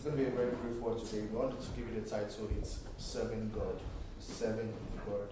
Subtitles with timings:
[0.00, 1.26] It's going to be a very brief word today.
[1.30, 2.48] We wanted to give you the title.
[2.56, 3.78] It's Serving God.
[4.18, 4.72] Serving
[5.04, 5.28] God.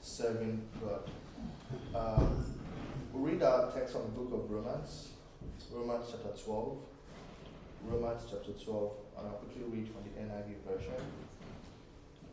[0.00, 1.08] Serving God.
[1.94, 2.44] Um,
[3.12, 5.10] we read our text from the book of Romans,
[5.70, 6.76] Romans chapter 12.
[7.86, 11.00] Romans chapter 12, and I'll quickly read from the NIV version.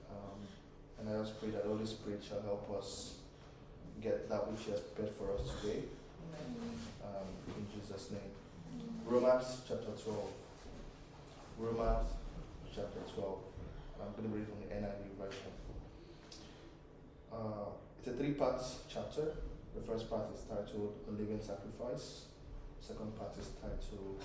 [0.10, 0.40] Um,
[0.98, 3.18] and I just pray that the Holy Spirit shall help us
[4.02, 5.84] get that which He has prepared for us today.
[7.06, 8.34] Um, in Jesus' name.
[9.06, 10.39] Romans chapter 12.
[11.60, 12.08] Romans
[12.74, 13.38] chapter 12.
[14.00, 15.52] I'm going to read from the NIV version.
[17.30, 19.34] Uh, it's a three part chapter.
[19.76, 22.28] The first part is titled A Living Sacrifice.
[22.80, 24.24] Second part is titled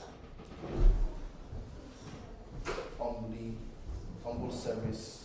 [3.01, 3.57] Humbly,
[4.25, 5.25] Humble Service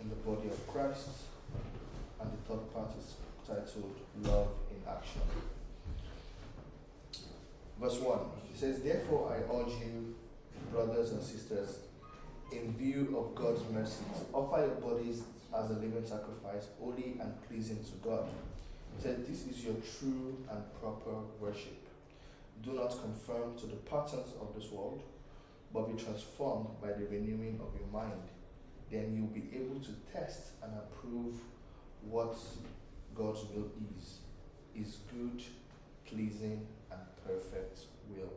[0.00, 1.10] in the Body of Christ.
[2.18, 5.20] And the third part is titled Love in Action.
[7.78, 8.18] Verse 1
[8.50, 10.14] It says, Therefore I urge you,
[10.70, 11.78] brothers and sisters,
[12.52, 15.22] in view of God's mercies, offer your bodies
[15.56, 18.28] as a living sacrifice, holy and pleasing to God.
[18.98, 21.86] Said, This is your true and proper worship.
[22.62, 25.02] Do not conform to the patterns of this world,
[25.72, 28.22] but be transformed by the renewing of your mind.
[28.90, 31.34] Then you'll be able to test and approve
[32.08, 32.36] what
[33.14, 34.20] God's will is,
[34.74, 35.42] is good,
[36.06, 38.32] pleasing, and perfect will.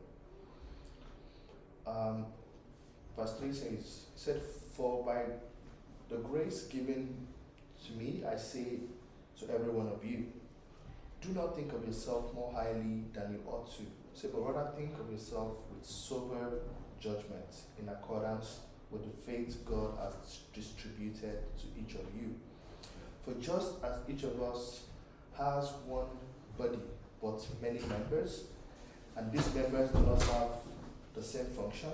[1.90, 2.26] Um,
[3.18, 4.42] verse 3 says, said,
[4.76, 5.24] For by
[6.10, 7.28] the grace given
[7.86, 8.80] to me, I say
[9.40, 10.28] to every one of you,
[11.22, 13.84] do not think of yourself more highly than you ought to.
[14.14, 16.60] Say, but rather think of yourself with sober
[17.00, 18.60] judgment in accordance
[18.92, 22.36] with the faith God has distributed to each of you.
[23.24, 24.84] For just as each of us
[25.38, 26.08] has one
[26.58, 26.80] body
[27.22, 28.46] but many members,
[29.16, 30.52] and these members do not have
[31.20, 31.92] the same function,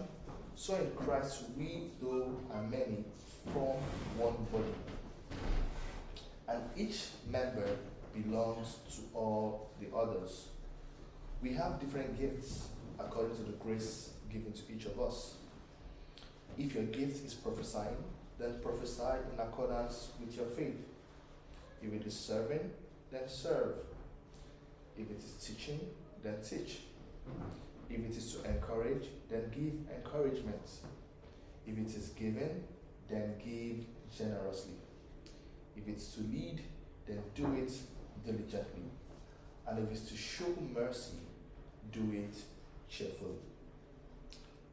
[0.56, 3.04] so in Christ we, though are many,
[3.52, 3.78] form
[4.17, 4.76] one body.
[6.48, 7.67] And each member
[8.14, 10.49] belongs to all the others.
[11.42, 12.67] We have different gifts
[12.99, 15.36] according to the grace given to each of us.
[16.58, 17.98] If your gift is prophesying,
[18.38, 20.78] then prophesy in accordance with your faith.
[21.82, 22.70] If it is serving,
[23.11, 23.73] then serve.
[24.98, 25.80] If it is teaching,
[26.23, 26.82] then teach.
[27.90, 30.70] If it is to encourage, then give encouragement.
[31.68, 32.64] If it is given,
[33.10, 33.86] then give
[34.16, 34.76] generously.
[35.76, 36.62] If it's to lead,
[37.08, 37.72] then do it
[38.26, 38.90] diligently.
[39.68, 41.18] And if it's to show mercy,
[41.92, 42.36] do it
[42.90, 43.38] cheerfully.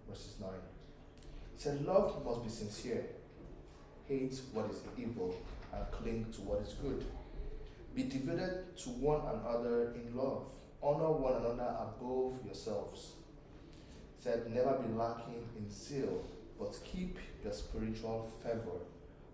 [0.09, 0.51] Verses 9.
[0.51, 3.07] It said, Love must be sincere.
[4.09, 5.35] Hate what is evil
[5.73, 7.05] and cling to what is good.
[7.95, 10.47] Be devoted to one another in love.
[10.83, 13.13] Honor one another above yourselves.
[14.19, 16.25] Said, Never be lacking in zeal,
[16.59, 18.81] but keep your spiritual fervor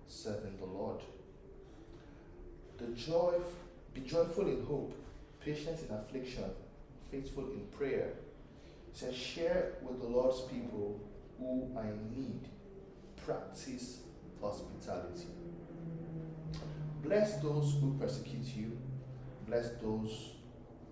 [0.06, 1.00] serving the Lord.
[2.78, 3.34] The joy,
[3.94, 4.94] be joyful in hope,
[5.44, 6.44] patient in affliction,
[7.10, 8.12] faithful in prayer.
[8.88, 11.00] It says, Share with the Lord's people
[11.38, 12.48] who in need.
[13.24, 14.00] Practice
[14.40, 15.26] hospitality.
[17.02, 18.76] Bless those who persecute you.
[19.46, 20.32] Bless those,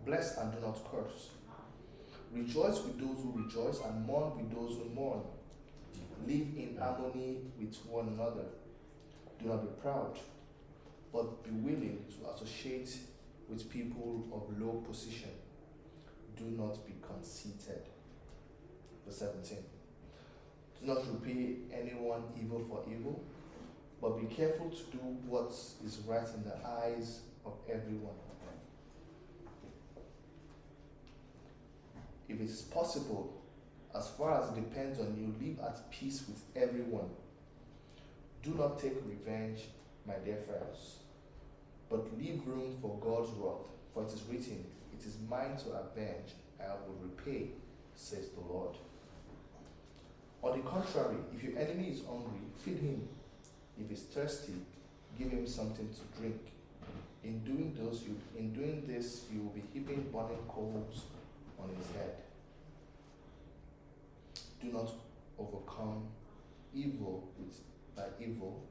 [0.06, 1.30] bless and do not curse.
[2.32, 5.20] Rejoice with those who rejoice and mourn with those who mourn.
[6.26, 8.46] Live in harmony with one another.
[9.40, 10.18] Do not be proud,
[11.12, 12.96] but be willing to associate
[13.48, 15.30] with people of low position.
[16.36, 17.82] Do not be conceited.
[19.04, 19.58] Verse 17.
[20.80, 23.24] Do not repay anyone evil for evil,
[24.00, 28.14] but be careful to do what is right in the eyes of everyone.
[32.28, 33.32] If it is possible,
[33.94, 37.08] as far as it depends on you, live at peace with everyone.
[38.42, 39.60] Do not take revenge,
[40.06, 40.96] my dear friends,
[41.88, 43.66] but leave room for God's wrath.
[43.94, 47.48] For it is written, It is mine to avenge, I will repay,
[47.94, 48.76] says the Lord.
[50.42, 53.08] On the contrary, if your enemy is hungry, feed him.
[53.80, 54.54] If he's thirsty,
[55.18, 56.40] give him something to drink.
[57.24, 61.04] In doing those, you, in doing this, you will be heaping burning coals
[61.60, 62.16] on his head.
[64.62, 64.90] Do not
[65.38, 66.04] overcome
[66.74, 67.60] evil with
[67.96, 68.62] by evil,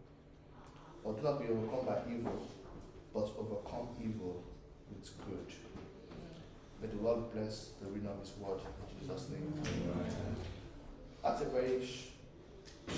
[1.04, 2.48] or do not be overcome by evil,
[3.14, 4.44] but overcome evil
[4.90, 5.48] with good.
[6.82, 9.54] May the Lord bless the reading of His word in Jesus' name.
[11.24, 12.10] That's a very sh-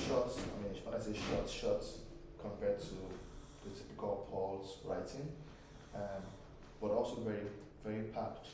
[0.08, 1.86] short, I mean, I say short, short
[2.42, 2.96] compared to
[3.64, 5.32] the typical Paul's writing,
[5.96, 6.24] um,
[6.82, 7.48] but also very,
[7.86, 8.48] very packed.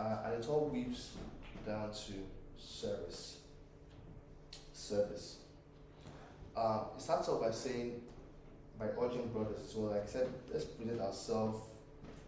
[0.00, 1.10] Uh, and it all weaves
[1.66, 2.12] down to
[2.56, 3.38] service.
[4.72, 5.36] service.
[6.56, 8.00] Uh, it starts off by saying,
[8.78, 11.58] by urging brothers as well, like I said, let's present ourselves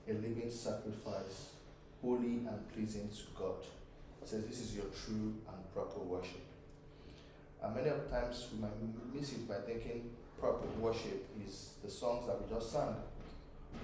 [0.06, 1.52] a living sacrifice,
[2.02, 3.64] holy and pleasing to God.
[4.20, 6.42] It says this is your true and proper worship.
[7.62, 12.26] And many of times we might miss it by thinking proper worship is the songs
[12.26, 12.96] that we just sang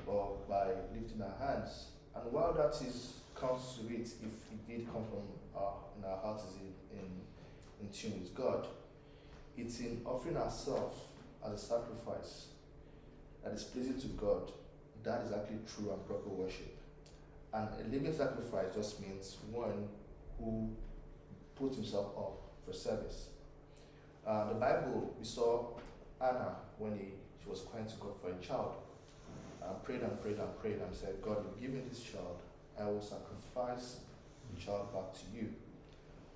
[0.06, 1.86] or by lifting our hands.
[2.22, 5.22] And while that is comes to it, if it did come from
[5.56, 7.06] our, in our hearts is in, in,
[7.80, 8.66] in tune with God,
[9.56, 10.98] it's in offering ourselves
[11.46, 12.46] as a sacrifice
[13.44, 14.50] that is pleasing to God.
[15.04, 16.76] That is actually true and proper worship.
[17.52, 19.88] And a living sacrifice just means one
[20.38, 20.70] who
[21.54, 23.28] puts himself up for service.
[24.26, 25.68] Uh, the Bible, we saw
[26.20, 27.04] Hannah when he,
[27.42, 28.74] she was crying to God for a child.
[29.68, 32.40] Uh, prayed and prayed and prayed and said, God, you give me this child,
[32.80, 34.00] I will sacrifice
[34.48, 35.52] the child back to you.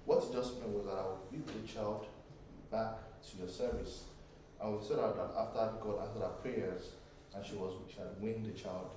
[0.04, 2.06] What it just meant was that I will give the child
[2.70, 2.98] back
[3.30, 4.04] to your service.
[4.60, 6.90] And we saw that after God answered our prayers
[7.34, 8.90] and she was she had weaned the child,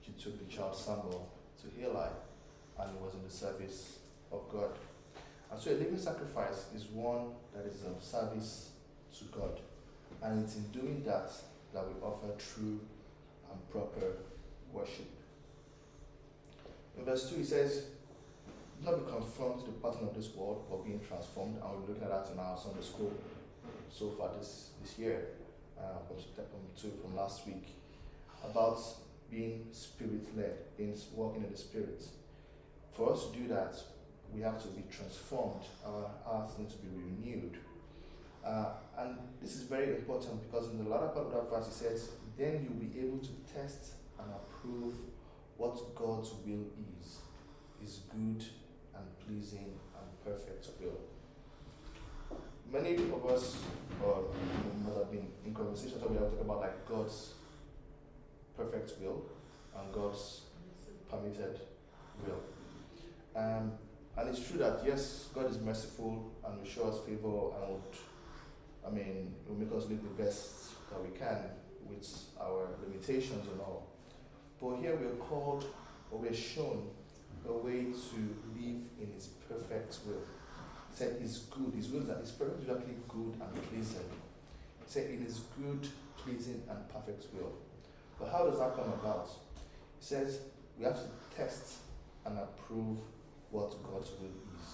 [0.00, 1.28] she took the child Samuel
[1.60, 2.08] to Eli
[2.78, 3.98] and it was in the service
[4.30, 4.70] of God.
[5.50, 8.70] And so a living sacrifice is one that is of service
[9.18, 9.60] to God.
[10.22, 11.30] And it's in doing that
[11.74, 12.80] that we offer true
[13.52, 14.16] and proper
[14.72, 15.10] worship.
[16.98, 17.84] In verse 2, he says,
[18.80, 21.56] Do not be conformed to the pattern of this world, but being transformed.
[21.56, 23.12] And we're looking at that in our Sunday school
[23.90, 25.26] so far this, this year,
[25.78, 26.50] uh, from September
[26.80, 27.76] 2 from last week,
[28.44, 28.78] about
[29.30, 32.04] being spirit led, being walking in the spirit.
[32.92, 33.74] For us to do that,
[34.34, 37.58] we have to be transformed, our hearts need to be renewed.
[38.44, 38.66] Uh,
[38.98, 42.08] and this is very important because in the latter part of that verse it says,
[42.42, 44.94] then you'll be able to test and approve
[45.56, 46.66] what God's will
[47.00, 47.18] is,
[47.84, 48.44] is good
[48.96, 50.98] and pleasing and perfect will.
[52.72, 53.62] Many of us,
[54.04, 54.24] or
[54.82, 57.34] must have been in conversations where we have talked about like God's
[58.56, 59.22] perfect will
[59.78, 60.40] and God's
[61.08, 61.60] permitted
[62.26, 62.42] will.
[63.36, 63.72] Um,
[64.16, 67.96] and it's true that yes, God is merciful and will show us favor and would,
[68.84, 71.61] I mean, will make us live the best that we can
[71.94, 73.88] with our limitations and all.
[74.60, 75.66] But here we are called
[76.10, 76.88] or we are shown
[77.48, 78.16] a way to
[78.56, 80.22] live in His perfect will.
[80.90, 84.08] He said His good, His will that is perfectly good and pleasing.
[84.84, 87.52] He said in His good, pleasing, and perfect will.
[88.18, 89.28] But how does that come about?
[89.98, 90.40] He says
[90.78, 91.78] we have to test
[92.24, 92.98] and approve
[93.50, 94.68] what God's will is.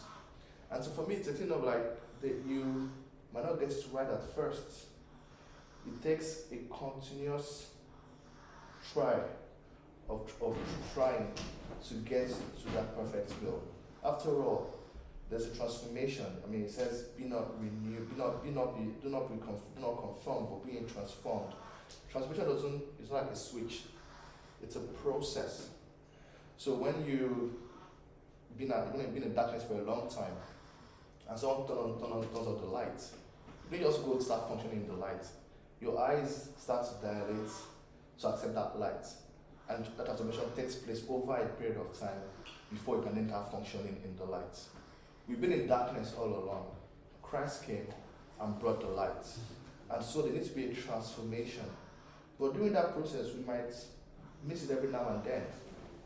[0.71, 2.91] And so for me, it's a thing of like that you
[3.33, 4.87] might not get it right at first.
[5.89, 7.71] It takes a continuous
[8.93, 9.21] try
[10.09, 10.57] of, of
[10.95, 11.33] trying
[11.89, 13.63] to get to that perfect will.
[14.05, 14.75] After all,
[15.31, 16.27] there's a transformation.
[16.45, 19.39] I mean, it says, "Be not renewed, be not, be not, be, do not be,
[19.45, 21.53] conf- do not conformed, but being transformed."
[22.11, 22.83] Transformation doesn't.
[23.01, 23.83] It's not like a switch.
[24.63, 25.69] It's a process.
[26.57, 27.59] So when you
[28.57, 30.33] been at, when you've been in darkness for a long time,
[31.29, 33.03] and someone turn on, turn on, turns on the light,
[33.71, 35.25] you also go start functioning in the light.
[35.81, 37.51] Your eyes start to dilate
[38.21, 39.07] to accept that light,
[39.69, 42.21] and that transformation takes place over a period of time
[42.71, 44.59] before you can then start functioning in the light.
[45.29, 46.67] We've been in darkness all along.
[47.23, 47.87] Christ came
[48.41, 49.25] and brought the light,
[49.91, 51.65] and so there needs to be a transformation.
[52.41, 53.73] But during that process, we might
[54.45, 55.43] miss it every now and then,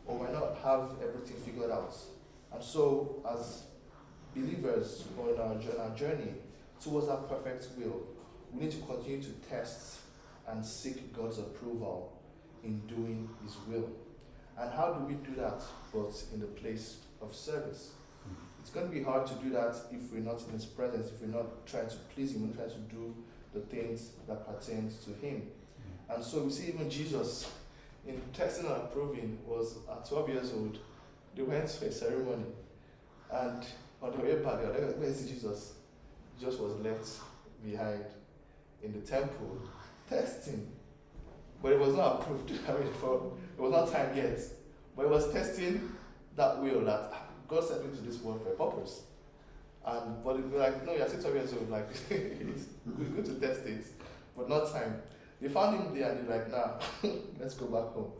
[0.05, 1.95] or might not have everything figured out.
[2.53, 3.63] And so, as
[4.35, 6.33] believers on our, our journey
[6.81, 8.12] towards that perfect will,
[8.53, 9.99] we need to continue to test
[10.47, 12.13] and seek God's approval
[12.63, 13.89] in doing His will.
[14.57, 17.91] And how do we do that but in the place of service?
[18.27, 18.61] Mm-hmm.
[18.61, 21.21] It's going to be hard to do that if we're not in His presence, if
[21.21, 23.15] we're not trying to please Him, we're trying to do
[23.53, 25.41] the things that pertains to Him.
[25.41, 26.13] Mm-hmm.
[26.13, 27.51] And so we see even Jesus
[28.05, 30.77] in testing and approving was at 12 years old.
[31.35, 32.45] They went to a ceremony,
[33.31, 33.65] and
[34.01, 35.73] on the way back, they were like, "Where's Jesus?"
[36.39, 37.09] Jesus was left
[37.65, 38.03] behind
[38.83, 39.59] in the temple
[40.09, 40.67] testing,
[41.61, 42.51] but it was not approved.
[42.67, 44.39] I mean, for it was not time yet,
[44.95, 45.91] but it was testing
[46.35, 47.13] that will that
[47.47, 49.03] God sent me to this world for a purpose.
[49.85, 51.69] And but it was like, no, you're six years old.
[51.69, 53.85] Like it's good to test it,
[54.35, 55.01] but not time.
[55.41, 56.79] They found him there and they're like, nah,
[57.39, 58.11] let's go back home.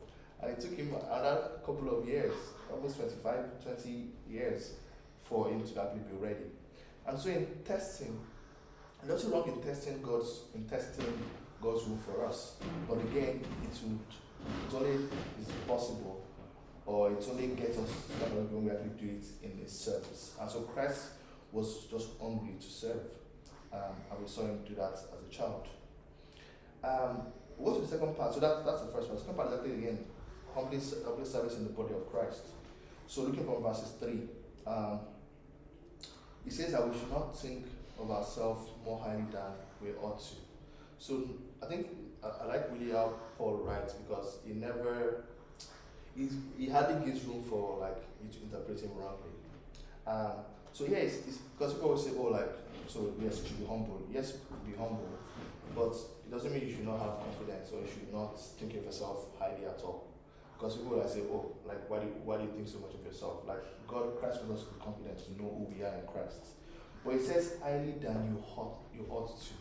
[0.41, 2.33] And it took him another couple of years,
[2.69, 4.73] almost 25, 20 years,
[5.23, 6.51] for him to actually be ready.
[7.07, 8.19] And so in testing,
[9.03, 11.13] and also wrong in testing God's in testing
[11.61, 12.55] God's will for us.
[12.87, 13.99] But again, it would
[14.67, 16.25] it only is possible
[16.85, 17.89] or it only gets us
[18.33, 20.35] when we actually do it in His service.
[20.39, 21.11] And so Christ
[21.51, 23.01] was just hungry to serve.
[23.71, 25.67] Um, and we saw him do that as a child.
[26.83, 27.23] Um,
[27.57, 28.33] what's the second part?
[28.33, 29.19] So that, that's the first part.
[29.19, 29.99] The second part is actually again
[30.53, 32.41] humbly, humbly service in the body of Christ.
[33.07, 34.19] So looking from verses 3,
[34.67, 34.99] um,
[36.43, 37.65] he says that we should not think
[37.99, 40.35] of ourselves more highly than we ought to.
[40.99, 41.23] So
[41.61, 41.87] I think
[42.23, 45.25] I, I like really how Paul writes because he never,
[46.15, 49.33] he's, he hardly gives room for like you to interpret him wrongly.
[50.05, 52.49] Um, so yeah, because people always say, oh, like,
[52.87, 54.01] so yes, you should be humble.
[54.11, 54.33] Yes,
[54.65, 55.07] be humble,
[55.75, 58.83] but it doesn't mean you should not have confidence or you should not think of
[58.83, 60.07] yourself highly at all.
[60.57, 62.93] Because people like say, oh, like why do you, why do you think so much
[62.95, 63.43] of yourself?
[63.47, 66.55] Like God, Christ wants us with confidence to know who we are in Christ.
[67.03, 69.53] But it says highly than you ought you ought to.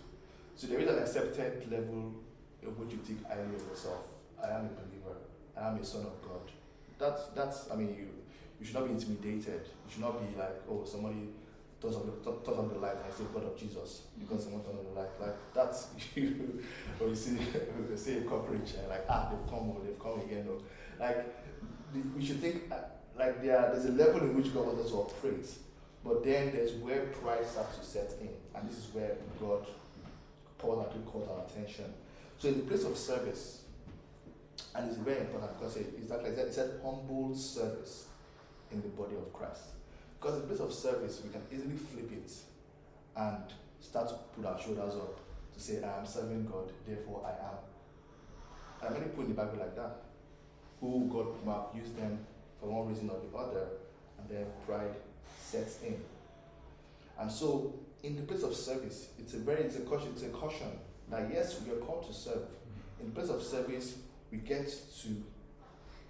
[0.54, 2.14] So there is an accepted level
[2.62, 4.06] in which you think highly of yourself.
[4.42, 5.16] I am a believer.
[5.56, 6.50] I am a son of God.
[6.98, 8.08] That's that's I mean you
[8.60, 9.62] you should not be intimidated.
[9.66, 11.28] You should not be like, oh somebody
[11.80, 14.78] turns on the turns on the light I say blood of Jesus because someone turned
[14.78, 15.10] on the light.
[15.20, 16.62] Like that's you
[17.00, 17.32] or you see
[17.90, 20.58] you see a cockroach like ah they've come or they've come again or
[21.00, 21.26] like
[22.16, 22.76] we should think uh,
[23.18, 25.46] like there there's a level in which God wants us to operate,
[26.04, 29.66] but then there's where pride starts to set in, and this is where God
[30.62, 31.92] Paul actually calls our attention.
[32.38, 33.62] So in the place of service,
[34.74, 38.06] and it's very important because it, it's like I said, humble service
[38.70, 39.74] in the body of Christ.
[40.18, 42.32] Because in the place of service, we can easily flip it
[43.16, 43.42] and
[43.80, 45.18] start to put our shoulders up
[45.52, 48.86] to say, I am serving God, therefore I am.
[48.86, 50.02] And many people in the Bible like that
[50.80, 52.18] who God might used them
[52.60, 53.66] for one reason or the other,
[54.18, 54.94] and then pride
[55.40, 56.00] sets in.
[57.18, 60.28] And so, in the place of service, it's a very it's a caution, it's a
[60.28, 60.68] caution
[61.10, 62.42] that yes, we are called to serve.
[63.00, 63.96] In place of service,
[64.30, 64.66] we get
[65.02, 65.08] to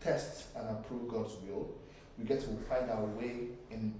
[0.00, 1.70] test and approve God's will.
[2.18, 3.94] We get to find our way in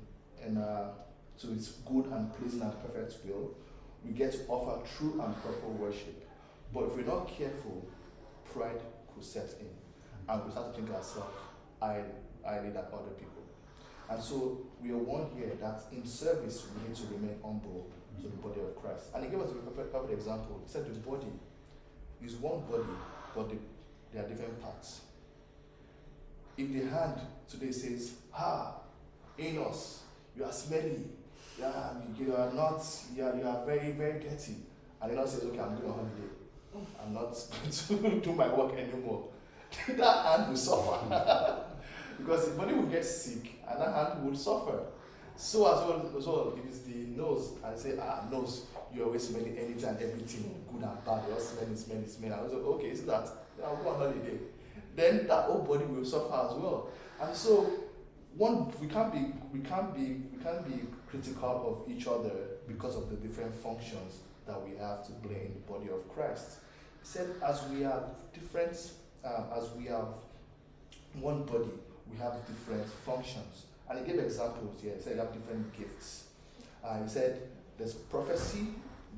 [0.45, 0.93] in uh,
[1.41, 3.55] to His good and pleasing and perfect will.
[4.05, 6.29] We get to offer true and proper worship.
[6.73, 7.87] But if we're not careful,
[8.53, 8.81] pride
[9.15, 9.69] could set in
[10.29, 11.35] and we start to think ourselves
[11.81, 12.03] I
[12.45, 13.42] highly than other people.
[14.13, 17.87] And so we are warned here that in service we need to remain humble
[18.21, 19.07] to the body of Christ.
[19.15, 20.61] And he gave us a perfect, example.
[20.67, 21.33] He said the body
[22.23, 22.93] is one body,
[23.35, 23.57] but they,
[24.13, 25.01] they are different parts.
[26.59, 28.75] If the hand today says, Ah,
[29.41, 30.01] Enos,
[30.37, 31.05] you are smelly,
[31.59, 32.85] you are, you are not,
[33.17, 34.57] you are, you are very, very dirty.
[35.01, 36.87] And Enos says, Okay, I'm going on holiday.
[37.03, 37.35] I'm not
[37.89, 39.29] going to do my work anymore.
[39.97, 41.65] that hand will suffer.
[42.19, 44.85] because the body will get sick and that hand will suffer.
[45.37, 49.27] So as well, as well if it's the nose and say, ah, nose, you're always
[49.29, 52.39] smelling anything and everything, good and bad, you're smelling, smelling, smelling.
[52.39, 54.39] I was like, okay, so that, then I'll go on holiday.
[54.95, 56.91] Then that whole body will suffer as well.
[57.21, 57.71] And so
[58.37, 62.33] one we can't be we can't be we can't be critical of each other
[62.67, 66.59] because of the different functions that we have to play in the body of Christ.
[67.01, 68.93] He said, as we have different
[69.25, 70.09] um, as we have
[71.21, 71.71] one body,
[72.13, 73.67] we have different functions.
[73.89, 74.95] And he gave examples here.
[74.97, 76.25] He said you have different gifts.
[76.85, 77.43] Uh, he said
[77.79, 78.69] there's prophecy,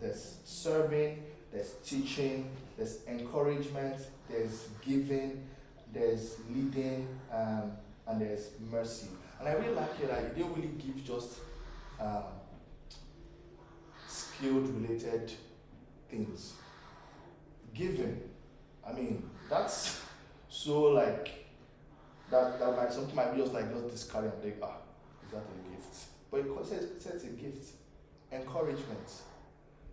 [0.00, 1.22] there's serving,
[1.52, 3.96] there's teaching, there's encouragement,
[4.28, 5.46] there's giving,
[5.92, 7.72] there's leading, um,
[8.06, 9.08] and there's mercy.
[9.38, 11.38] And I really like it that he didn't really give just
[12.00, 12.24] um,
[14.08, 15.32] skilled related
[16.10, 16.54] things.
[17.74, 18.20] Giving,
[18.86, 20.00] I mean, that's
[20.48, 21.43] so like
[22.30, 24.76] that that might something might be just like just discarding like ah
[25.26, 25.96] is that a gift?
[26.30, 27.72] But it says, it says a gift.
[28.32, 29.12] Encouragement.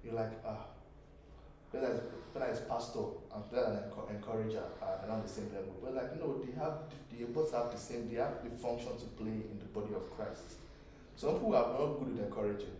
[0.03, 0.65] You're like ah.
[1.71, 2.01] Whether it's,
[2.33, 2.99] whether it's pastor
[3.33, 5.75] and whether an encourager are not the same level.
[5.81, 6.79] But like no they have
[7.11, 10.09] they both have the same they have the function to play in the body of
[10.15, 10.55] Christ.
[11.15, 12.75] Some people are not good at encouraging.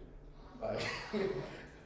[0.62, 0.82] Like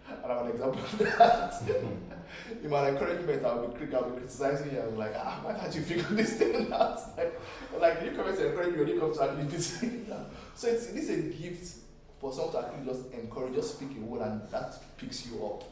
[0.09, 1.61] and I'm an example of that.
[2.63, 4.81] in my encouragement, I'll be, I'll be criticizing you.
[4.81, 6.99] I'm like, ah, why can't you figure this thing out?
[7.17, 7.39] Like,
[7.79, 10.07] like you come to encourage me when you come to visit
[10.55, 11.75] So it's, it is a gift
[12.19, 15.63] for someone to actually just encourage, just speak a word, and that picks you up.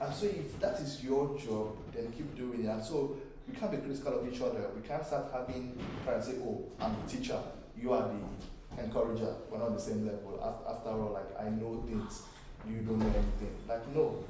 [0.00, 2.68] And so if that is your job, then keep doing it.
[2.68, 3.16] And so
[3.48, 4.70] we can't be critical of each other.
[4.74, 7.38] We can't start having, to say, oh, I'm the teacher,
[7.80, 9.34] you are the encourager.
[9.50, 10.40] We're not on the same level.
[10.68, 12.22] After all, like, I know things
[12.68, 13.54] you don't know anything.
[13.68, 14.24] Like, no.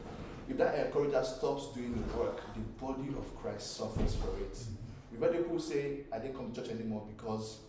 [0.48, 4.52] If that encourager stops doing the work, the body of Christ suffers for it.
[4.52, 4.74] Mm-hmm.
[5.12, 7.60] We've heard people say, I didn't come to church anymore because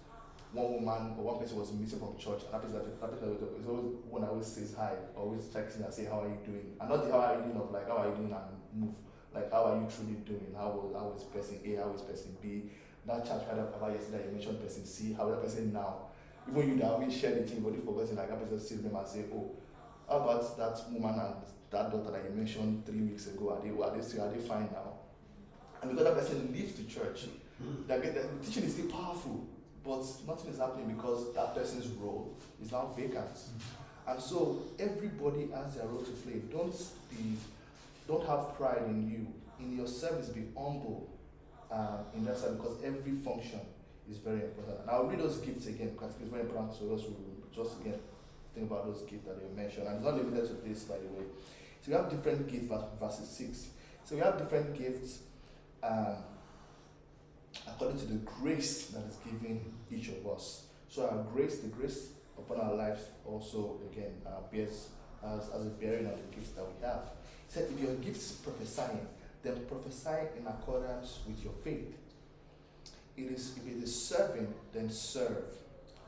[0.52, 3.68] one woman or one person was missing from church, and that person, that person is
[3.68, 6.78] always one always says hi, always checks in and say, How are you doing?
[6.80, 8.96] And not the how are you doing of like, How are you doing and move.
[9.34, 10.54] Like, how are you truly doing?
[10.56, 11.82] How was, how is person A?
[11.82, 12.70] How is person B?
[13.06, 15.14] That church had about yesterday, you mentioned person C.
[15.14, 16.14] How is that person now?
[16.48, 18.96] Even you that always share the thing, but you forgotten, like that person still them
[18.96, 19.52] and say, Oh,
[20.14, 21.34] How about that woman and
[21.72, 23.50] that daughter that you mentioned three weeks ago?
[23.50, 24.94] Are they, are they, still, are they fine now?
[25.82, 27.22] And because that person leaves the church,
[27.88, 29.44] the, the teaching is still powerful,
[29.84, 33.40] but nothing is happening because that person's role is now vacant.
[34.08, 36.44] And so everybody has their role to play.
[36.52, 36.78] Don't
[37.10, 37.36] be,
[38.08, 39.66] don't have pride in you.
[39.66, 41.10] In your service, be humble
[41.72, 43.62] uh, in that side because every function
[44.12, 44.82] is very important.
[44.82, 47.16] And I'll read those gifts again because it's very important for us to
[47.56, 47.98] just again
[48.54, 49.88] think about those gifts that you mentioned.
[49.88, 51.26] And it's not limited to this, by the way.
[51.82, 52.68] So we have different gifts,
[53.00, 53.68] verses 6.
[54.06, 55.20] So we have different gifts
[55.82, 56.18] um,
[57.68, 60.66] according to the grace that is given each of us.
[60.90, 64.90] So our grace, the grace upon our lives also again uh, bears
[65.24, 67.04] as, as a bearing of the gifts that we have.
[67.48, 69.08] He said, if your gift is prophesying,
[69.44, 71.98] then prophesy in accordance with your faith.
[73.16, 75.44] It is if it is serving, then serve.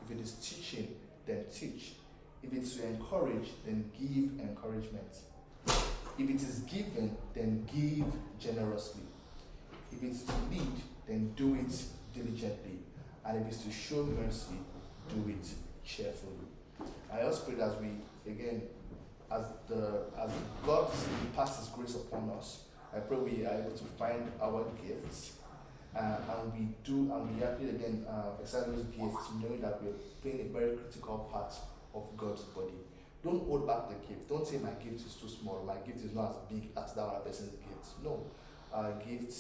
[0.04, 1.94] If it is teaching, then teach.
[2.46, 5.18] If it's to encourage, then give encouragement.
[6.18, 8.06] If it is given, then give
[8.40, 9.02] generously.
[9.92, 10.74] If it's to lead,
[11.08, 11.84] then do it
[12.14, 12.80] diligently.
[13.26, 14.60] And if it's to show mercy,
[15.10, 15.48] do it
[15.84, 16.48] cheerfully.
[17.12, 17.90] I also pray that we,
[18.32, 18.62] again,
[19.32, 20.32] as the as
[20.66, 25.34] God His grace upon us, I pray we are able to find our gifts
[25.96, 29.94] uh, and we do, and we actually again uh, exercise those gifts, knowing that we're
[30.22, 31.54] playing a very critical part
[31.96, 32.78] of God's body.
[33.24, 34.30] Don't hold back the gift.
[34.30, 35.64] Don't say my gift is too small.
[35.66, 38.04] My gift is not as big as that other person's gift.
[38.04, 38.28] No,
[38.72, 39.32] our gift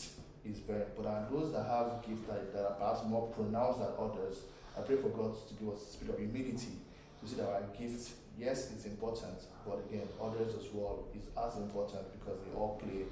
[0.46, 1.30] is very important.
[1.30, 4.42] But those that have gifts that, that are perhaps more pronounced than others,
[4.78, 6.82] I pray for God to give us a spirit of humility
[7.22, 11.56] to see that our gift, yes, it's important, but again, others as well is as
[11.58, 13.06] important because they all play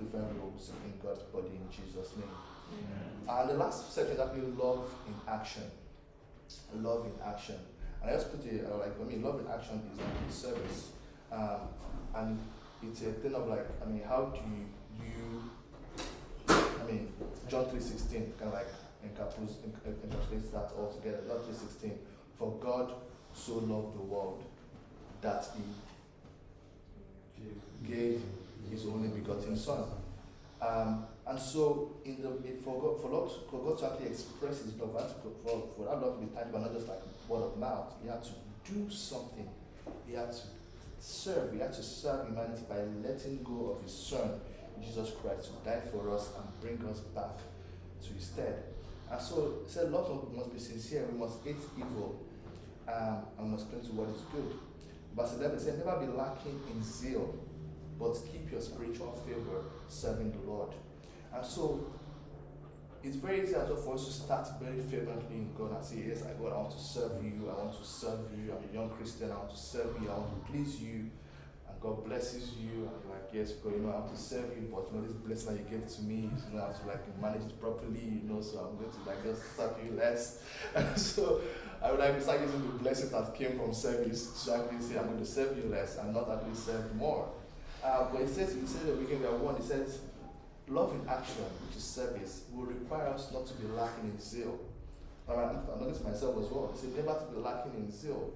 [0.00, 2.32] different roles in God's body in Jesus' name.
[2.72, 3.40] Amen.
[3.40, 5.62] And the last section is actually love in action.
[6.76, 7.56] Love in action.
[8.04, 10.90] And I just put it uh, like, I mean, love in action is like service.
[11.32, 11.60] Um,
[12.14, 12.38] and
[12.82, 14.40] it's a thing of like, I mean, how do
[15.00, 15.42] you,
[16.48, 17.12] I mean,
[17.48, 18.68] John 3.16 kind of like
[19.08, 21.22] encapsulates that all together.
[21.26, 21.92] John 3.16,
[22.38, 22.92] for God
[23.32, 24.44] so loved the world
[25.22, 25.64] that he
[27.90, 28.20] gave
[28.70, 29.84] his only begotten Son.
[30.60, 32.28] Um, and so, in the
[32.62, 34.92] for God, for, for God to actually express His love,
[35.42, 38.22] for, for that love to be tangible, not just like word of mouth, He had
[38.22, 38.30] to
[38.72, 39.48] do something.
[40.06, 40.42] He had to
[40.98, 41.52] serve.
[41.52, 44.40] He had to serve humanity by letting go of His Son,
[44.82, 47.38] Jesus Christ, to die for us and bring us back
[48.02, 48.62] to His stead.
[49.10, 51.06] And so, he said, Lord must be sincere.
[51.12, 52.20] We must hate evil
[52.88, 54.56] um, and must cling to what is good.
[55.14, 57.34] Verse 11 said, Never be lacking in zeal
[57.98, 60.70] but keep your spiritual favor serving the Lord.
[61.34, 61.86] And so
[63.04, 66.22] it's very easy also for us to start very fervently in God and say, Yes,
[66.22, 68.90] I God, I want to serve you, I want to serve you, I'm a young
[68.90, 71.10] Christian, I want to serve you, I want to please you.
[71.68, 74.48] And God blesses you, and you're like, Yes, God, you know, I want to serve
[74.56, 76.80] you, but you know, this blessing that you gave to me, you know, I have
[76.80, 79.92] to like manage it properly, you know, so I'm going to like just serve you
[79.98, 80.42] less.
[80.74, 81.42] And so
[81.82, 84.98] I would like to start using the blessings that came from service to actually say,
[84.98, 87.28] I'm going to serve you less and not actually serve more.
[87.84, 89.98] Uh, but it says, it says that we can be one, it says,
[90.68, 94.58] love in action, which is service, will require us not to be lacking in zeal.
[95.28, 96.70] And I, I noticed myself as well.
[96.74, 98.32] It said, never to be lacking in zeal,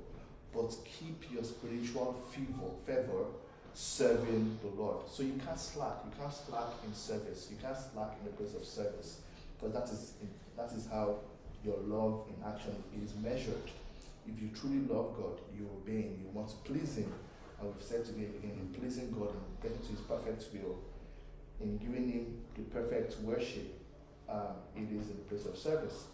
[0.55, 3.25] but keep your spiritual fervor, fervor
[3.75, 5.09] serving the Lord.
[5.09, 6.03] So you can't slack.
[6.05, 7.49] You can't slack in service.
[7.51, 9.21] You can't slack in the place of service.
[9.59, 10.13] Because that is,
[10.57, 11.17] that is how
[11.65, 13.71] your love in action is measured.
[14.27, 17.13] If you truly love God, you obey Him, you want to please Him,
[17.61, 20.79] and we've said today again, in pleasing God, and getting to His perfect will,
[21.61, 23.79] in giving Him the perfect worship,
[24.29, 26.05] um, it is a place of service.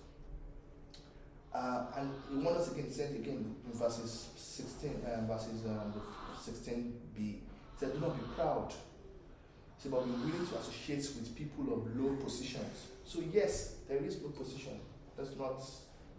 [1.54, 5.94] Uh, and he wants us again, said again in verses 16, um, verses um,
[6.42, 7.40] 16b, he
[7.78, 8.72] said, Do not be proud.
[8.72, 12.88] He said, but be willing to associate with people of low positions.
[13.04, 14.80] So, yes, there is low position.
[15.16, 15.62] Let's not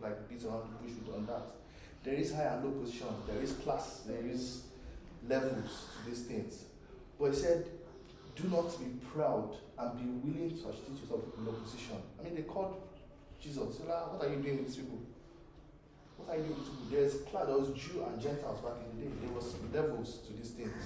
[0.02, 1.48] like beat around the bush on that.
[2.04, 3.08] There is high and low position.
[3.28, 4.04] There is class.
[4.08, 4.62] There is
[5.28, 6.64] levels to these things.
[7.20, 7.66] But he said,
[8.36, 11.98] do not be proud and be willing to associate yourself in opposition.
[12.20, 12.76] I mean, they called
[13.42, 13.78] Jesus.
[13.78, 15.00] So, like, what are you doing with these people?
[16.18, 16.86] What are you doing with people?
[16.92, 19.12] There's class, there was Jew and Gentiles back in the day.
[19.24, 20.84] There was levels to these things.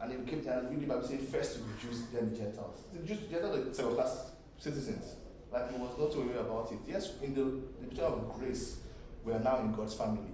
[0.00, 2.82] And they came and really Bible saying first to be Jews, then the Gentiles.
[2.92, 5.16] The Jews, Gentiles are second class citizens.
[5.52, 6.78] Like he was not too worried about it.
[6.88, 7.44] Yes, in the,
[7.80, 8.78] the picture of grace,
[9.24, 10.32] we are now in God's family.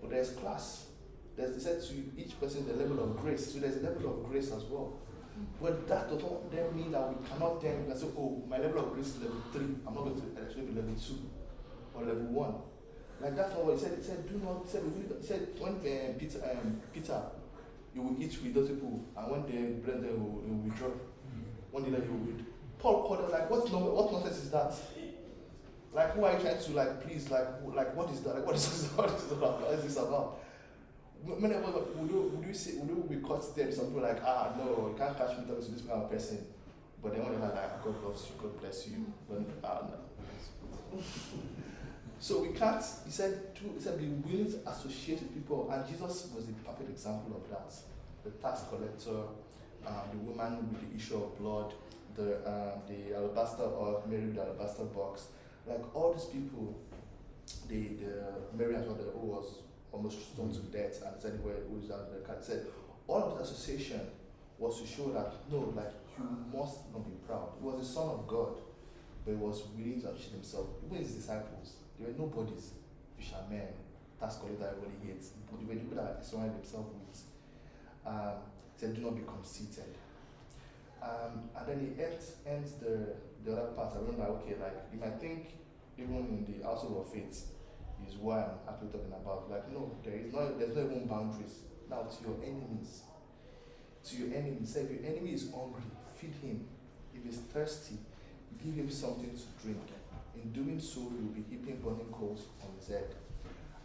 [0.00, 0.86] But there's class
[1.36, 3.52] there's, he said to each person the level of grace.
[3.52, 4.98] So there's a level of grace as well.
[5.60, 8.94] But that does not then mean that we cannot then say, oh, my level of
[8.94, 9.74] grace is level three.
[9.86, 11.18] I'm not going to actually be level two
[11.94, 12.54] or level one.
[13.20, 13.96] Like that's not what he said.
[13.96, 14.64] He said, do not.
[14.64, 14.82] He said,
[15.20, 17.20] he said when uh, Peter, um, Peter
[17.94, 20.88] he will eat with those people, and one day brethren will, will withdraw.
[21.70, 22.46] One day he will withdraw.
[22.78, 24.74] Paul called like, what, no, what nonsense is that?
[25.94, 27.30] Like, who are you trying to like please?
[27.30, 28.34] Like, like what is that?
[28.34, 29.62] Like, what is this, what is this about?
[29.62, 30.40] What is this about?
[31.28, 31.40] Us
[31.96, 33.70] would you would you say would you be caught there?
[33.72, 36.46] Some people like, ah no, you can't catch me talking to this kind of person.
[37.02, 39.12] But then when they're like, God loves you, God bless you.
[39.28, 40.98] But ah no.
[42.20, 42.82] so we can't.
[43.04, 46.52] He said, to, he said, be willing to associate with people, and Jesus was the
[46.64, 47.74] perfect example of that.
[48.24, 49.28] The tax collector,
[49.86, 51.74] uh, the woman with the issue of blood,
[52.16, 55.28] the um, the alabaster or Mary with the alabaster box,
[55.66, 56.78] like all these people,
[57.68, 58.24] the the
[58.56, 59.58] Mary as well, who was
[59.96, 62.66] almost stoned to death, and said where who is that the cat said
[63.08, 64.00] all of the association
[64.58, 67.56] was to show that no, like you must not be proud.
[67.58, 68.56] He was the son of God,
[69.24, 70.66] but he was willing to achieve himself.
[70.84, 72.72] Even his disciples, they were nobodies,
[73.16, 73.68] fishermen,
[74.20, 77.22] tax collector everybody hates, but they were people that surrounded themselves with.
[78.06, 78.38] Um,
[78.76, 79.96] said, do not be conceited.
[81.02, 83.92] Um, and then he ends, ends the, the other part.
[83.94, 85.54] I remember, okay, like, you might think,
[85.98, 87.46] even in the household of faith,
[88.08, 89.50] is what I'm actually talking about.
[89.50, 91.60] Like, no, there is no, there's no even boundaries.
[91.90, 93.02] Now, to your enemies,
[94.04, 95.82] to your enemies, say if your enemy is hungry,
[96.16, 96.66] feed him.
[97.14, 97.98] If he's thirsty,
[98.62, 99.82] give him something to drink.
[100.34, 103.14] In doing so, you'll be heaping burning coals on his head.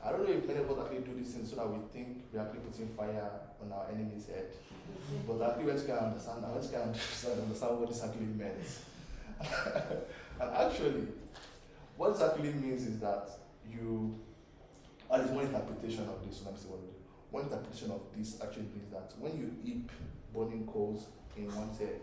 [0.03, 2.25] I don't know if many of us actually do these things so that we think
[2.33, 3.29] we're actually putting fire
[3.61, 4.49] on our enemy's head.
[4.49, 5.31] Mm-hmm.
[5.31, 8.81] But actually, let's go understand, let's go understand, understand what this actually means.
[10.41, 11.07] and actually,
[11.97, 13.29] what this actually means is that
[13.69, 14.15] you,
[15.11, 17.01] at least one interpretation of this, let me see what it is.
[17.29, 19.91] One interpretation of this actually means that when you heap
[20.33, 22.01] burning coals in one's head,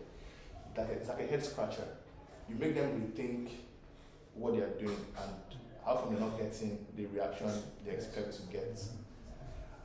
[0.75, 1.87] that it's like a head scratcher.
[2.47, 3.49] You make them rethink
[4.33, 5.33] what they are doing and
[5.85, 7.49] how come they're not getting the reaction
[7.85, 8.81] they expect to get?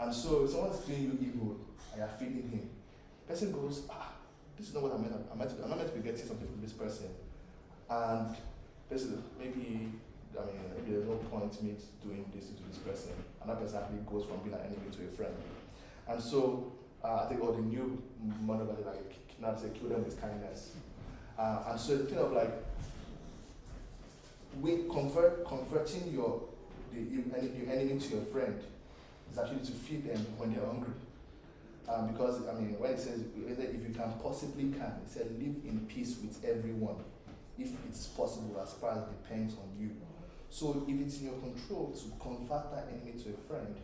[0.00, 1.56] And so if someone's doing you evil
[1.92, 2.70] and you're feeding him,
[3.28, 4.12] person goes, ah,
[4.56, 5.14] this is not what I meant.
[5.30, 7.06] I'm, meant to, I'm not meant to be getting something from this person.
[7.88, 8.37] And
[8.88, 9.92] person maybe
[10.40, 13.12] I mean there's no point me doing this to this person.
[13.40, 15.35] And that person actually goes from being an enemy to a friend.
[16.09, 18.03] And so uh, I think all the new
[18.42, 20.73] monogamous like not say kill them with kindness.
[21.38, 22.53] Uh, and so the thing of like
[24.61, 26.42] we convert converting your
[26.92, 28.62] the, your enemy to your friend
[29.33, 30.94] is actually to feed them when they're hungry.
[31.88, 35.57] Um, because I mean, when it says if you can possibly can, it said live
[35.66, 36.97] in peace with everyone,
[37.59, 39.90] if it's possible as far as depends on you.
[40.54, 43.74] So if it's in your control to convert that enemy to a friend,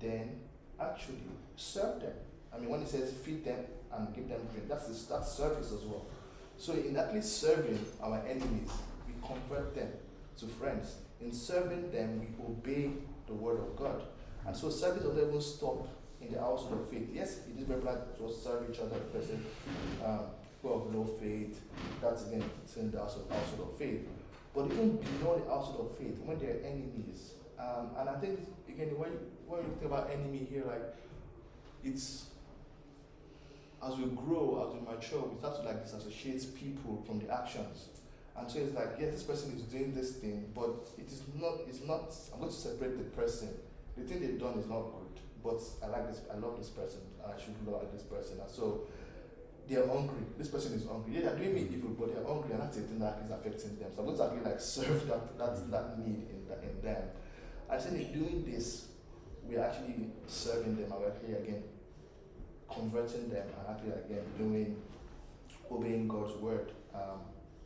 [0.00, 0.38] then
[0.80, 1.18] actually
[1.56, 2.12] serve them.
[2.54, 5.72] I mean, when it says feed them and give them drink, that's the, that's service
[5.72, 6.06] as well.
[6.56, 8.70] So in at least serving our enemies,
[9.08, 9.88] we convert them
[10.38, 10.94] to friends.
[11.20, 12.92] In serving them, we obey
[13.26, 14.00] the word of God.
[14.46, 15.88] And so service doesn't even stop
[16.20, 17.08] in the household of faith.
[17.12, 19.44] Yes, it is very important to serve each other, person
[20.06, 20.20] um,
[20.62, 21.60] who have no faith.
[22.00, 24.06] That's again it's in the household, household of faith.
[24.58, 28.98] But even beyond the household of faith, when they're enemies, um, and I think again
[28.98, 29.10] when
[29.46, 30.82] when you think about enemy here, like
[31.84, 32.24] it's
[33.80, 37.86] as we grow, as we mature, we start to like disassociate people from the actions.
[38.36, 41.60] And so it's like, yes, this person is doing this thing, but it is not,
[41.68, 43.50] it's not, I'm going to separate the person.
[43.96, 47.00] The thing they've done is not good, but I like this, I love this person,
[47.22, 48.40] I should love this person.
[48.40, 48.88] And so
[49.68, 50.24] they're hungry.
[50.38, 51.14] This person is hungry.
[51.14, 53.78] Yeah, they're doing me evil, but they're hungry, and that's the thing that is affecting
[53.78, 53.90] them.
[53.94, 57.02] So I'm going to actually like serve that, that, that need in, in them.
[57.70, 58.88] I said, in doing this,
[59.44, 61.62] we're actually serving them, and we're actually again
[62.72, 64.76] converting them, and actually again doing,
[65.70, 66.72] obeying God's word.
[66.94, 67.20] Um,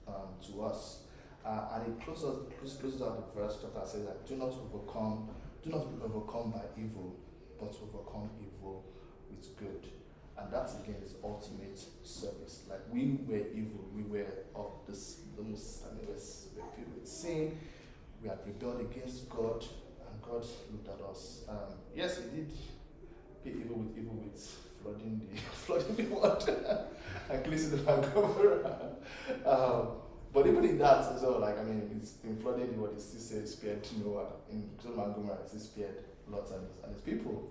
[0.09, 1.05] um, to us.
[1.45, 2.47] Uh, and it closes,
[2.81, 5.29] closes out the verse that says that do not overcome,
[5.63, 7.17] do not be overcome by evil,
[7.59, 8.85] but overcome evil
[9.31, 9.89] with good.
[10.43, 12.63] And that again is ultimate service.
[12.69, 17.09] Like we were evil, we were of this the most mean, we were filled with
[17.09, 17.59] sin,
[18.23, 21.45] we had rebelled against God, and God looked at us.
[21.49, 22.51] Um, yes, He did
[23.45, 26.87] pay evil with evil with flooding the flooding the water
[27.31, 28.97] and cleansing the Vancouver.
[29.47, 29.89] um,
[30.33, 33.21] but even in that as well, like I mean, it's in flooding what it still
[33.21, 37.51] says spared Noah in Montgomery, it still spared Lot and, and his people.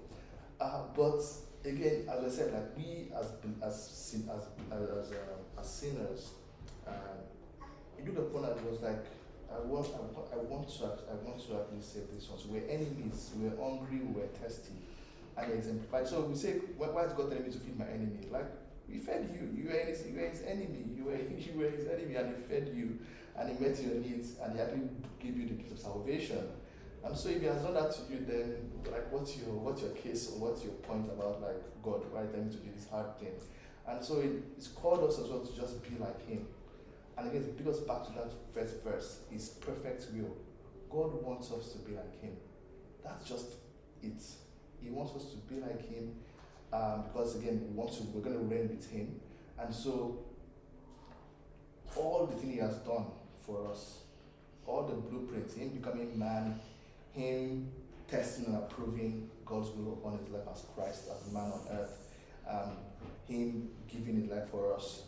[0.59, 1.21] Uh, but
[1.65, 6.31] again, as I said, like we as as as as, uh, as sinners,
[6.87, 6.91] uh,
[7.97, 9.05] it looked upon us was like
[9.53, 12.39] I want, I want, I want to, I want to at least say this one.
[12.39, 14.73] So we're enemies, we're hungry, we're thirsty,
[15.37, 16.07] and exemplified.
[16.07, 18.27] So we say, why, why is God telling me to feed my enemy?
[18.31, 18.47] Like
[18.89, 19.51] he fed you.
[19.51, 20.85] You were his, you were his enemy.
[20.95, 22.99] You were, you were his enemy, and he fed you,
[23.37, 26.47] and he met your needs, and he actually gave you the gift of salvation.
[27.03, 29.91] And so if he has done that to you, then like what's your what's your
[29.91, 33.17] case or what's your point about like God, why tell me to do this hard
[33.19, 33.33] thing?
[33.87, 36.45] And so it, it's called us as well to just be like him.
[37.17, 40.37] And again, it brings us back to that first verse, his perfect will.
[40.89, 42.37] God wants us to be like him.
[43.03, 43.55] That's just
[44.03, 44.21] it.
[44.81, 46.15] He wants us to be like him
[46.73, 49.19] um, because again, we want to, we're going to reign with him.
[49.59, 50.19] And so
[51.95, 53.05] all the thing he has done
[53.45, 53.99] for us,
[54.65, 56.59] all the blueprints, him becoming man,
[57.13, 57.71] him
[58.07, 61.97] testing and approving God's will upon his life as Christ, as a man on earth,
[62.49, 62.77] um,
[63.27, 65.03] him giving his life for us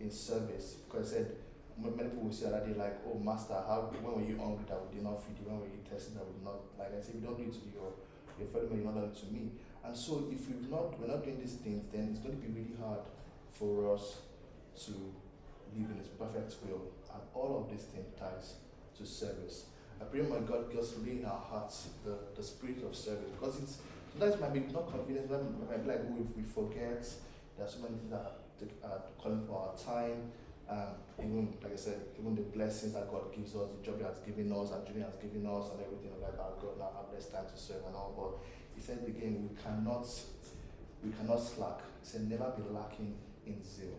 [0.00, 0.76] in service.
[0.88, 1.36] Because I said,
[1.78, 4.80] many people will say that they like, oh master, how when were you hungry that
[4.86, 5.46] we did not feed you?
[5.46, 7.54] When were you testing that we did not like I said, we don't do it
[7.54, 7.92] to your
[8.38, 9.42] your fellow man, you're not doing it to me.
[9.84, 12.50] And so if we've not we're not doing these things, then it's going to be
[12.50, 13.06] really hard
[13.50, 14.22] for us
[14.86, 14.92] to
[15.74, 16.92] live in his perfect will.
[17.12, 18.58] And all of these things ties
[18.98, 19.70] to service.
[20.00, 23.58] I pray my God just lay in our hearts the, the spirit of service because
[23.60, 23.78] it's
[24.12, 27.06] sometimes might be not convenient, it might be like if we forget,
[27.56, 28.38] there are so many things that
[28.84, 30.30] are calling for our time.
[30.68, 34.04] Um, even like I said, even the blessings that God gives us, the job He
[34.04, 36.60] has given us, our dream has given us, and everything like that.
[36.60, 38.12] God now have less time to serve and all.
[38.14, 38.44] But
[38.76, 40.06] He said again, we cannot,
[41.02, 41.80] we cannot slack.
[42.02, 43.96] He said, never be lacking in zeal,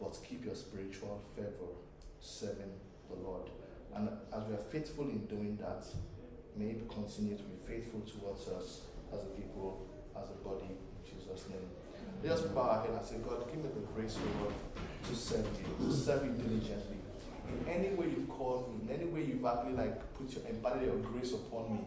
[0.00, 1.76] but keep your spiritual fervor
[2.20, 2.72] serving
[3.10, 3.50] the Lord.
[3.96, 5.84] And as we are faithful in doing that,
[6.56, 8.80] may He continue to be faithful towards us
[9.12, 11.68] as a people, as a body, in Jesus' name.
[12.22, 14.54] Let us bow our head and say, God, give me the grace, Lord
[15.08, 16.96] to serve you, to serve you diligently.
[17.48, 20.86] In any way you've called me, in any way you've actually like put your embodied
[20.86, 21.80] your grace upon me,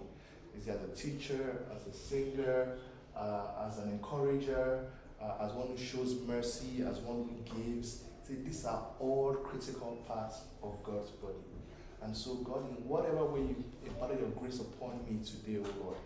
[0.57, 2.77] is as a teacher, as a singer,
[3.15, 4.85] uh, as an encourager,
[5.21, 8.03] uh, as one who shows mercy, as one who gives.
[8.27, 11.33] See, these are all critical parts of God's body.
[12.07, 15.97] And so, God, in whatever way you imparted your grace upon me today, O Lord,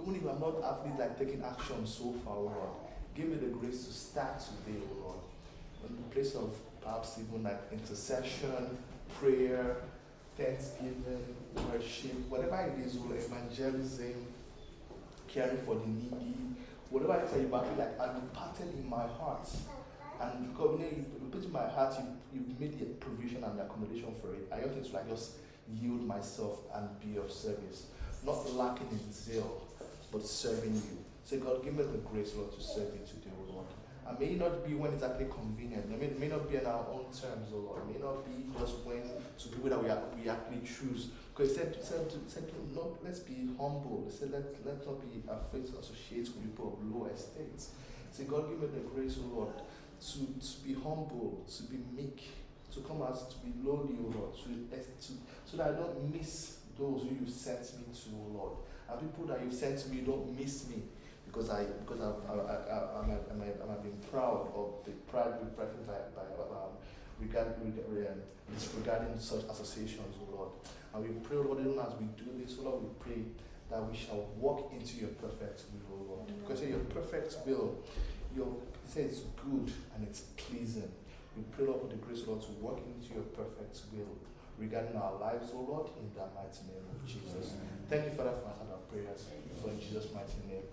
[0.00, 2.70] even if I'm not actually like taking action so far, O Lord,
[3.14, 5.20] give me the grace to start today, O Lord
[5.88, 8.78] in the place of perhaps even like intercession,
[9.18, 9.76] prayer,
[10.36, 11.36] thanksgiving,
[11.70, 14.26] worship, whatever it is, or evangelism,
[15.28, 16.34] caring for the needy,
[16.90, 19.48] whatever it is, you feel like I'm imparted in my heart.
[20.20, 23.58] And because you, know, you put in my heart, you, you've made the provision and
[23.58, 24.48] the accommodation for it.
[24.52, 25.32] I want to like just
[25.78, 27.86] yield myself and be of service,
[28.24, 29.62] not lacking in zeal,
[30.12, 30.98] but serving you.
[31.24, 33.66] Say, God, give me the grace, Lord, to serve you today, Lord.
[34.08, 35.86] And may it not be when it's actually convenient.
[35.92, 37.82] It may not be on our own terms, oh Lord.
[37.86, 41.10] It may not be just when to people that we, are, we actually choose.
[41.30, 44.02] Because said, said, said no, let's be humble.
[44.10, 47.70] He said, let, let's not be afraid to associate with people of low estates.
[48.10, 52.26] Say, God, give me the grace, oh Lord, to, to be humble, to be meek,
[52.72, 55.12] to come out, to be lowly, oh Lord, to, to,
[55.44, 58.52] so that I don't miss those who you've sent me to, oh Lord.
[58.88, 60.82] And people that you've sent me don't miss me
[61.26, 65.38] because I because I've, I, I, I, I'm, I'm, I'm been proud of the pride
[65.40, 66.74] with preference by, by um,
[67.20, 68.22] regarding, regarding,
[68.76, 70.50] regarding such associations, O Lord.
[70.94, 73.22] And we pray, Lord, even as we do this, O Lord, we pray
[73.70, 76.26] that we shall walk into your perfect will, O Lord.
[76.42, 77.78] Because your perfect will,
[78.34, 80.90] your it says good and it's pleasing.
[81.36, 84.18] We pray, Lord, for the grace, Lord, to walk into your perfect will
[84.58, 87.54] regarding our lives, O Lord, in the mighty name of Jesus.
[87.88, 89.26] Thank you, Father, for answering our prayers.
[89.62, 90.66] For in Jesus' mighty name.